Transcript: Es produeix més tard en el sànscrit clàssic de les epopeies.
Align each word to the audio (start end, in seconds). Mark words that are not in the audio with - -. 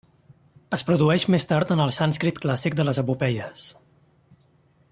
Es 0.77 0.83
produeix 0.87 1.25
més 1.35 1.45
tard 1.51 1.73
en 1.77 1.83
el 1.85 1.93
sànscrit 1.99 2.41
clàssic 2.47 2.81
de 2.81 2.89
les 2.91 3.03
epopeies. 3.05 3.71